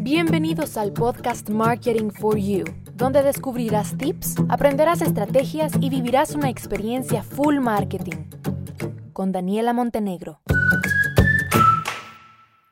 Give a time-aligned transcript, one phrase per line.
[0.00, 7.22] Bienvenidos al podcast Marketing for You, donde descubrirás tips, aprenderás estrategias y vivirás una experiencia
[7.22, 8.28] full marketing.
[9.14, 10.42] Con Daniela Montenegro.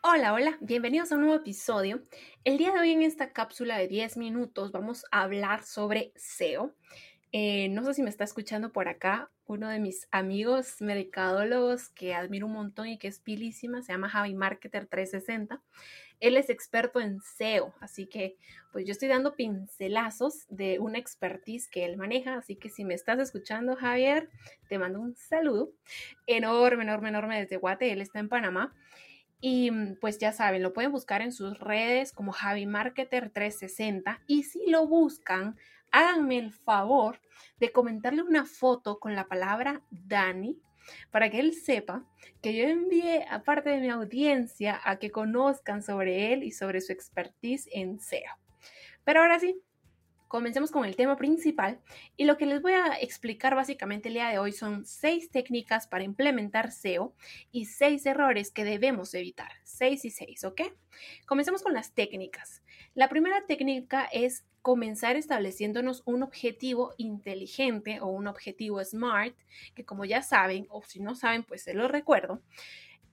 [0.02, 2.02] Hola, hola, bienvenidos a un nuevo episodio.
[2.44, 6.74] El día de hoy en esta cápsula de 10 minutos vamos a hablar sobre SEO.
[7.34, 12.14] Eh, no sé si me está escuchando por acá uno de mis amigos mercadólogos que
[12.14, 15.62] admiro un montón y que es pilísima, se llama Javi Marketer 360.
[16.20, 18.36] Él es experto en SEO, así que
[18.70, 22.94] pues yo estoy dando pincelazos de una expertise que él maneja, así que si me
[22.94, 24.28] estás escuchando Javier,
[24.68, 25.72] te mando un saludo
[26.26, 28.74] enorme, enorme, enorme desde Guate, él está en Panamá.
[29.40, 34.44] Y pues ya saben, lo pueden buscar en sus redes como Javi Marketer 360 y
[34.44, 35.56] si lo buscan,
[35.92, 37.20] háganme el favor
[37.58, 40.58] de comentarle una foto con la palabra Dani
[41.10, 42.04] para que él sepa
[42.42, 46.80] que yo envié a parte de mi audiencia a que conozcan sobre él y sobre
[46.80, 48.36] su expertise en SEO.
[49.04, 49.60] Pero ahora sí,
[50.32, 51.78] comencemos con el tema principal
[52.16, 55.86] y lo que les voy a explicar básicamente el día de hoy son seis técnicas
[55.86, 57.14] para implementar SEO
[57.50, 59.52] y seis errores que debemos evitar.
[59.62, 60.62] Seis y seis, ¿ok?
[61.26, 62.62] Comencemos con las técnicas.
[62.94, 69.36] La primera técnica es comenzar estableciéndonos un objetivo inteligente o un objetivo SMART,
[69.74, 72.40] que como ya saben, o si no saben, pues se lo recuerdo.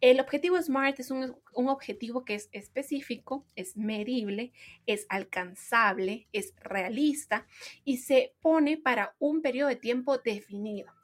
[0.02, 4.54] El objetivo SMART es un, objetivo que es específico, es medible,
[4.86, 7.46] es alcanzable, es realista
[7.84, 10.99] y se pone para un periodo de tiempo definido.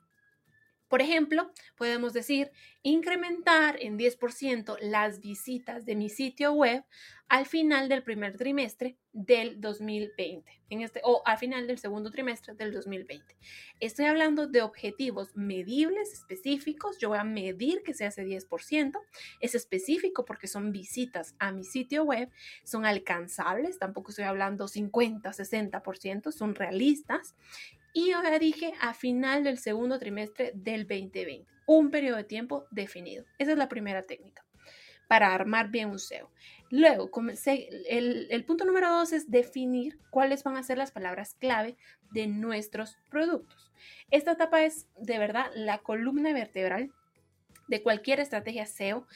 [0.87, 2.51] Por ejemplo, podemos decir
[2.83, 6.83] incrementar en 10% las visitas de mi sitio web
[7.27, 12.53] al final del primer trimestre del 2020, en este, o al final del segundo trimestre
[12.53, 13.35] del 2020.
[13.79, 16.99] Estoy hablando de objetivos medibles, específicos.
[16.99, 18.91] Yo voy a medir que sea ese 10%.
[19.39, 22.29] Es específico porque son visitas a mi sitio web,
[22.63, 23.79] son alcanzables.
[23.79, 27.33] Tampoco estoy hablando 50, 60%, son realistas.
[27.97, 33.23] Y ahora dije a final del segundo trimestre del 2020, un periodo de tiempo definido.
[33.37, 34.43] Esa es la primera técnica
[35.07, 36.29] para armar bien un SEO.
[36.69, 37.09] Luego,
[37.87, 41.77] el, el punto número dos es definir cuáles van a ser las palabras clave
[42.11, 43.71] de nuestros productos.
[44.11, 46.91] Esta etapa es de verdad la columna vertebral
[47.69, 49.07] de cualquier estrategia SEO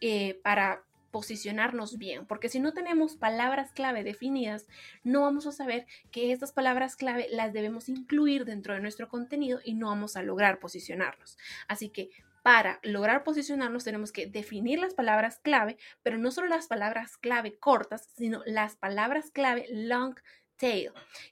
[0.00, 4.66] eh, para posicionarnos bien, porque si no tenemos palabras clave definidas,
[5.04, 9.60] no vamos a saber que estas palabras clave las debemos incluir dentro de nuestro contenido
[9.62, 11.38] y no vamos a lograr posicionarnos.
[11.68, 12.10] Así que
[12.42, 17.56] para lograr posicionarnos tenemos que definir las palabras clave, pero no solo las palabras clave
[17.56, 20.16] cortas, sino las palabras clave long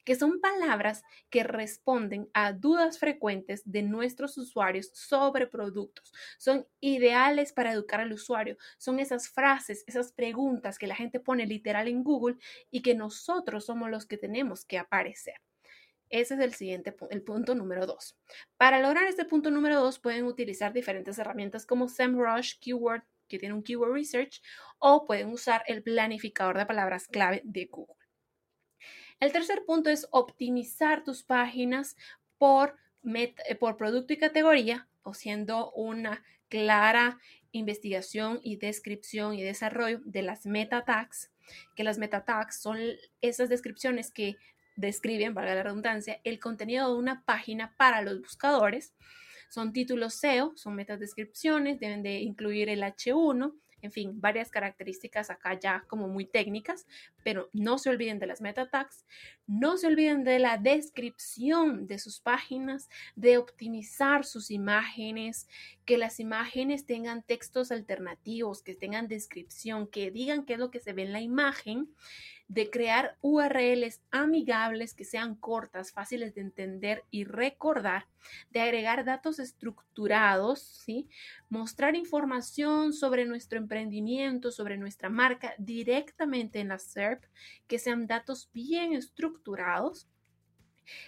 [0.05, 6.13] que son palabras que responden a dudas frecuentes de nuestros usuarios sobre productos.
[6.37, 8.57] Son ideales para educar al usuario.
[8.77, 12.39] Son esas frases, esas preguntas que la gente pone literal en Google
[12.73, 15.37] y que nosotros somos los que tenemos que aparecer.
[16.09, 18.19] Ese es el siguiente, el punto número dos.
[18.57, 23.55] Para lograr este punto número dos, pueden utilizar diferentes herramientas como SEMrush, Keyword, que tiene
[23.55, 24.43] un Keyword Research,
[24.81, 28.00] o pueden usar el planificador de palabras clave de Google.
[29.21, 31.97] El tercer punto es optimizar tus páginas
[32.39, 37.19] por, eh, por producto y categoría, o siendo una clara
[37.53, 41.31] investigación y descripción y desarrollo de las meta tags,
[41.77, 42.79] que las meta tags son
[43.21, 44.37] esas descripciones que
[44.77, 48.95] describen, valga la redundancia, el contenido de una página para los buscadores.
[49.51, 55.31] Son títulos SEO, son metas descripciones, deben de incluir el H1, en fin, varias características
[55.31, 56.87] acá ya como muy técnicas,
[57.25, 59.05] pero no se olviden de las meta tags,
[59.47, 65.49] no se olviden de la descripción de sus páginas, de optimizar sus imágenes,
[65.85, 70.81] que las imágenes tengan textos alternativos, que tengan descripción, que digan qué es lo que
[70.81, 71.89] se ve en la imagen
[72.51, 78.09] de crear URLs amigables que sean cortas, fáciles de entender y recordar,
[78.51, 81.09] de agregar datos estructurados, ¿sí?
[81.49, 87.23] mostrar información sobre nuestro emprendimiento, sobre nuestra marca directamente en la SERP,
[87.69, 90.09] que sean datos bien estructurados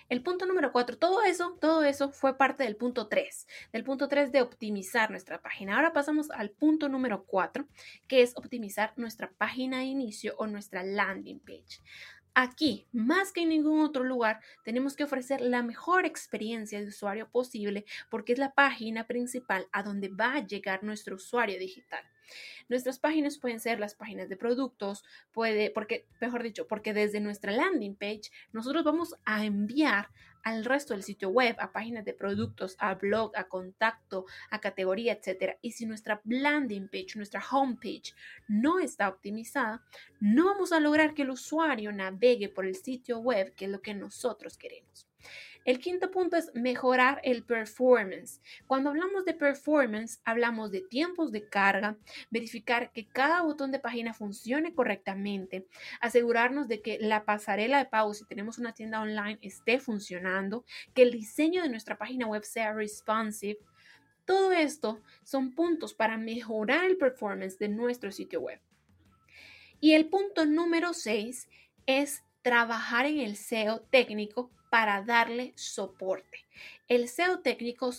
[0.08, 4.08] el punto número cuatro, todo eso, todo eso fue parte del punto tres, del punto
[4.08, 5.76] tres de optimizar nuestra página.
[5.76, 7.66] Ahora pasamos al punto número cuatro,
[8.08, 11.80] que es optimizar nuestra página de inicio o nuestra landing page.
[12.34, 17.28] Aquí, más que en ningún otro lugar, tenemos que ofrecer la mejor experiencia de usuario
[17.28, 22.02] posible porque es la página principal a donde va a llegar nuestro usuario digital.
[22.69, 27.52] Nuestras páginas pueden ser las páginas de productos, puede, porque, mejor dicho, porque desde nuestra
[27.52, 30.08] landing page nosotros vamos a enviar
[30.42, 35.12] al resto del sitio web, a páginas de productos, a blog, a contacto, a categoría,
[35.12, 35.56] etc.
[35.62, 38.14] Y si nuestra landing page, nuestra homepage
[38.48, 39.84] no está optimizada,
[40.20, 43.80] no vamos a lograr que el usuario navegue por el sitio web, que es lo
[43.80, 45.06] que nosotros queremos.
[45.64, 48.41] El quinto punto es mejorar el performance.
[48.67, 51.97] Cuando hablamos de performance, hablamos de tiempos de carga,
[52.31, 55.69] verificar que cada botón de página funcione correctamente,
[56.00, 60.64] asegurarnos de que la pasarela de pago, si tenemos una tienda online, esté funcionando,
[60.94, 63.59] que el diseño de nuestra página web sea responsive.
[64.25, 68.61] Todo esto son puntos para mejorar el performance de nuestro sitio web.
[69.81, 71.49] Y el punto número 6
[71.87, 76.46] es trabajar en el SEO técnico para darle soporte.
[76.88, 77.90] El SEO técnico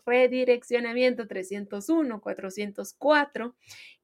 [0.07, 3.57] redireccionamiento 301, 404,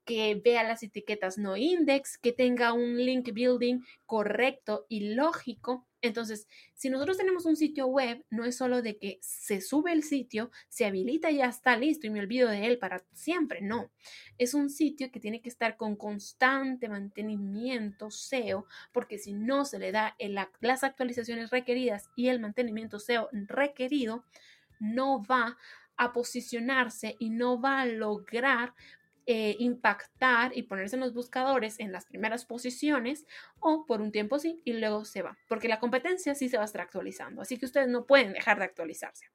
[0.09, 5.87] que vea las etiquetas no index, que tenga un link building correcto y lógico.
[6.01, 10.03] Entonces, si nosotros tenemos un sitio web, no es solo de que se sube el
[10.03, 13.91] sitio, se habilita y ya está listo y me olvido de él para siempre, no.
[14.39, 18.65] Es un sitio que tiene que estar con constante mantenimiento SEO,
[18.95, 20.17] porque si no se le da
[20.61, 24.25] las actualizaciones requeridas y el mantenimiento SEO requerido,
[24.81, 25.59] no va
[25.99, 28.73] a posicionarse y no va a lograr
[29.31, 33.27] eh, impactar y ponerse en los buscadores en las primeras posiciones
[33.61, 36.63] o por un tiempo sí y luego se va, porque la competencia sí se va
[36.63, 39.27] a estar actualizando, así que ustedes no pueden dejar de actualizarse.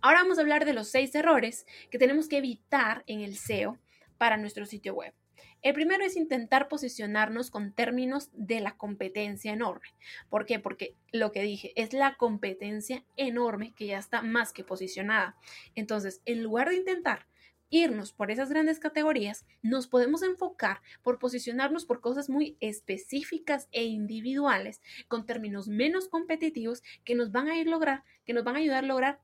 [0.00, 3.78] Ahora vamos a hablar de los seis errores que tenemos que evitar en el SEO
[4.16, 5.12] para nuestro sitio web.
[5.60, 9.88] El primero es intentar posicionarnos con términos de la competencia enorme.
[10.30, 10.60] ¿Por qué?
[10.60, 15.36] Porque lo que dije es la competencia enorme que ya está más que posicionada.
[15.74, 17.26] Entonces, en lugar de intentar
[17.70, 23.84] irnos por esas grandes categorías, nos podemos enfocar por posicionarnos por cosas muy específicas e
[23.84, 28.58] individuales con términos menos competitivos que nos van a ir lograr, que nos van a
[28.58, 29.20] ayudar a lograr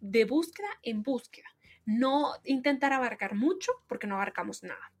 [0.00, 1.48] de búsqueda en búsqueda.
[1.84, 4.92] No intentar abarcar mucho porque no abarcamos nada.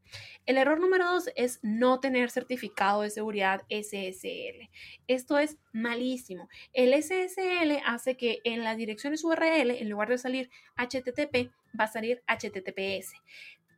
[0.46, 4.70] El error número dos es no tener certificado de seguridad SSL.
[5.06, 6.48] Esto es malísimo.
[6.72, 11.88] El SSL hace que en las direcciones URL, en lugar de salir HTTP, va a
[11.88, 13.14] salir HTTPS.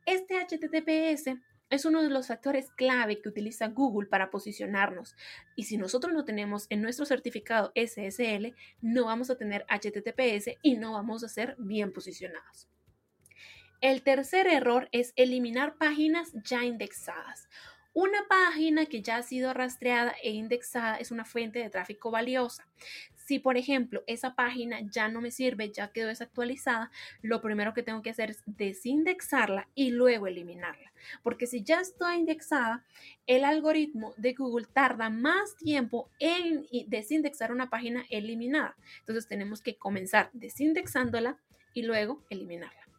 [0.05, 1.37] Este HTTPS
[1.71, 5.15] es uno de los factores clave que utiliza Google para posicionarnos.
[5.55, 10.75] Y si nosotros no tenemos en nuestro certificado SSL, no vamos a tener HTTPS y
[10.75, 12.67] no vamos a ser bien posicionados.
[13.79, 17.47] El tercer error es eliminar páginas ya indexadas.
[17.93, 22.67] Una página que ya ha sido rastreada e indexada es una fuente de tráfico valiosa.
[23.31, 26.91] Si, por ejemplo, esa página ya no me sirve, ya quedó desactualizada,
[27.21, 30.91] lo primero que tengo que hacer es desindexarla y luego eliminarla.
[31.23, 32.83] Porque si ya está indexada,
[33.27, 38.75] el algoritmo de Google tarda más tiempo en desindexar una página eliminada.
[38.99, 41.37] Entonces tenemos que comenzar desindexándola
[41.73, 42.90] y luego eliminarla.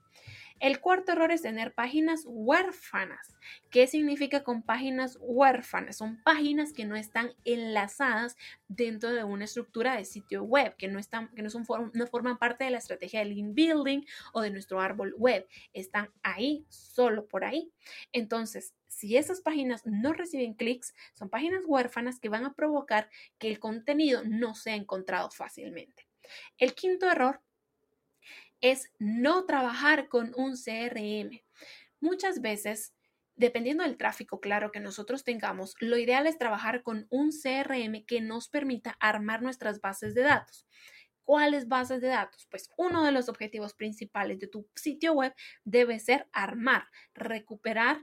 [0.62, 3.34] El cuarto error es tener páginas huérfanas.
[3.69, 5.96] ¿Qué significa con páginas huérfanas?
[5.96, 8.36] Son páginas que no están enlazadas
[8.69, 12.39] dentro de una estructura de sitio web, que no, están, que no, son, no forman
[12.39, 15.48] parte de la estrategia de link building o de nuestro árbol web.
[15.72, 17.72] Están ahí, solo por ahí.
[18.13, 23.10] Entonces, si esas páginas no reciben clics, son páginas huérfanas que van a provocar
[23.41, 26.06] que el contenido no sea encontrado fácilmente.
[26.56, 27.41] El quinto error
[28.62, 31.42] es no trabajar con un CRM.
[32.00, 32.94] Muchas veces,
[33.36, 38.22] dependiendo del tráfico claro que nosotros tengamos, lo ideal es trabajar con un CRM que
[38.22, 40.66] nos permita armar nuestras bases de datos.
[41.24, 42.46] ¿Cuáles bases de datos?
[42.50, 48.00] Pues uno de los objetivos principales de tu sitio web debe ser armar, recuperar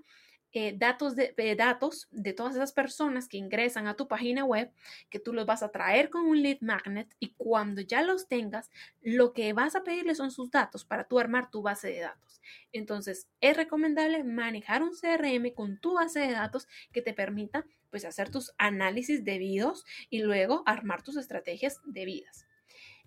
[0.51, 4.71] eh, datos, de, datos de todas esas personas que ingresan a tu página web,
[5.09, 8.71] que tú los vas a traer con un lead magnet y cuando ya los tengas,
[9.01, 12.41] lo que vas a pedirle son sus datos para tú armar tu base de datos.
[12.71, 18.05] Entonces, es recomendable manejar un CRM con tu base de datos que te permita pues
[18.05, 22.48] hacer tus análisis debidos y luego armar tus estrategias debidas.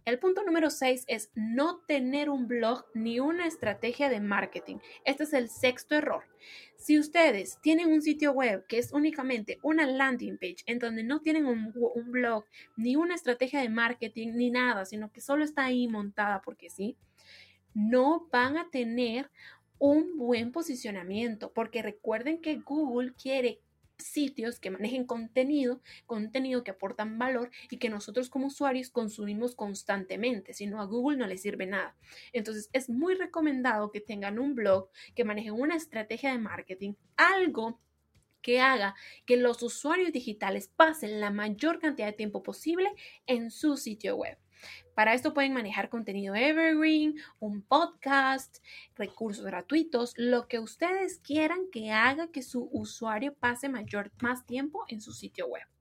[0.04, 4.78] El punto número 6 es no tener un blog ni una estrategia de marketing.
[5.04, 6.24] Este es el sexto error.
[6.76, 11.20] Si ustedes tienen un sitio web que es únicamente una landing page en donde no
[11.20, 12.44] tienen un, un blog
[12.76, 16.96] ni una estrategia de marketing ni nada, sino que solo está ahí montada porque sí,
[17.72, 19.30] no van a tener
[19.78, 23.60] un buen posicionamiento, porque recuerden que Google quiere
[23.98, 30.54] sitios que manejen contenido, contenido que aportan valor y que nosotros como usuarios consumimos constantemente,
[30.54, 31.96] si no a Google no le sirve nada.
[32.32, 37.80] Entonces es muy recomendado que tengan un blog, que manejen una estrategia de marketing, algo
[38.42, 38.94] que haga
[39.24, 42.90] que los usuarios digitales pasen la mayor cantidad de tiempo posible
[43.26, 44.36] en su sitio web.
[44.94, 48.58] Para esto pueden manejar contenido evergreen, un podcast,
[48.94, 54.84] recursos gratuitos, lo que ustedes quieran que haga que su usuario pase mayor, más tiempo
[54.88, 55.71] en su sitio web.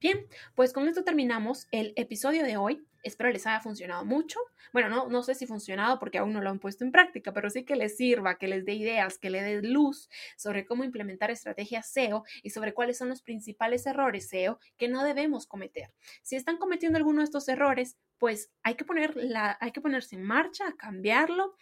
[0.00, 2.86] Bien, pues con esto terminamos el episodio de hoy.
[3.02, 4.38] Espero les haya funcionado mucho.
[4.72, 7.50] Bueno, no, no sé si funcionado porque aún no lo han puesto en práctica, pero
[7.50, 11.30] sí que les sirva, que les dé ideas, que le dé luz sobre cómo implementar
[11.30, 15.92] estrategias SEO y sobre cuáles son los principales errores SEO que no debemos cometer.
[16.22, 20.16] Si están cometiendo alguno de estos errores, pues hay que, poner la, hay que ponerse
[20.16, 21.56] en marcha, cambiarlo,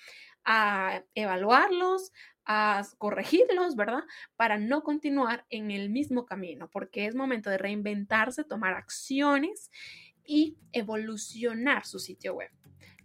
[0.45, 2.13] a evaluarlos,
[2.45, 4.03] a corregirlos, ¿verdad?
[4.37, 9.71] Para no continuar en el mismo camino, porque es momento de reinventarse, tomar acciones
[10.25, 12.51] y evolucionar su sitio web.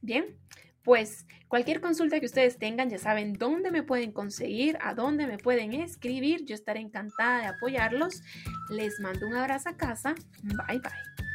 [0.02, 0.38] Bien,
[0.84, 5.38] pues cualquier consulta que ustedes tengan, ya saben dónde me pueden conseguir, a dónde me
[5.38, 6.46] pueden escribir.
[6.46, 8.22] Yo estaré encantada de apoyarlos.
[8.70, 10.16] Les mando un abrazo a casa.
[10.44, 11.27] Bye bye.